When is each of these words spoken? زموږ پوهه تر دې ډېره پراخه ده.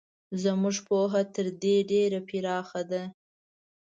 زموږ 0.43 0.75
پوهه 0.87 1.21
تر 1.35 1.45
دې 1.61 1.75
ډېره 1.91 2.19
پراخه 2.27 2.81
ده. 2.91 3.03